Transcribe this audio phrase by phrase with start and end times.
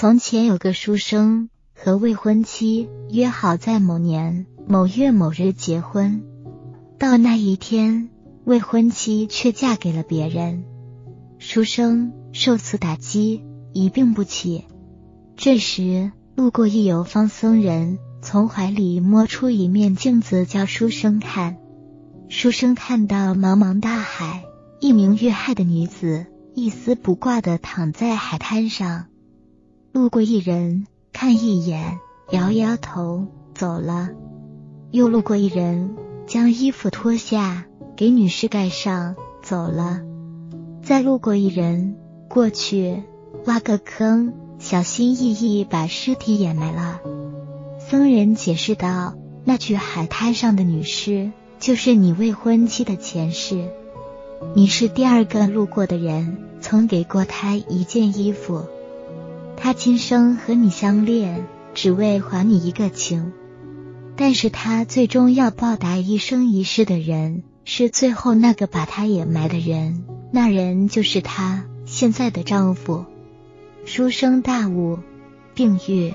[0.00, 6.22] 从前有个书生和未婚妻约好在某年某月某日结婚，
[7.00, 8.08] 到那一天，
[8.44, 10.62] 未婚妻却嫁给了别人，
[11.40, 13.42] 书生受此打击，
[13.72, 14.66] 一病不起。
[15.36, 21.56] 这时，路过一游方僧人，从怀里摸出一面镜子，叫书生看。
[22.28, 24.44] 书生看到茫茫大海，
[24.78, 29.06] 一名遇害的女子一丝不挂的躺在海滩上。
[30.08, 31.98] 路过一人，看一眼，
[32.30, 34.08] 摇摇头，走了。
[34.90, 35.96] 又路过一人，
[36.26, 40.00] 将衣服脱下，给女士盖上，走了。
[40.82, 41.94] 再路过一人，
[42.26, 43.02] 过去
[43.44, 47.00] 挖个坑，小心翼翼把尸体掩埋了。
[47.78, 49.12] 僧人解释道
[49.44, 53.68] ：“那具海滩上的女尸，就是你未婚妻的前世。
[54.54, 58.64] 你是第二个路过的人，曾给过她一件衣服。”
[59.60, 63.32] 他今生和你相恋，只为还你一个情，
[64.16, 73.04] 但是他最终要报答一生一世的人，是最后那个把他掩埋的人，那人就是他现在的丈夫。
[73.84, 74.98] 书生大悟，
[75.54, 76.14] 病愈。